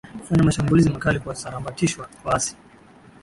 [0.19, 2.55] kufanya mashambulizi makali kuwasambaratisha waasi